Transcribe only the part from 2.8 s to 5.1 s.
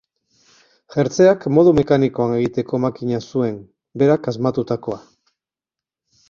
makina zuen, berak asmatutakoa.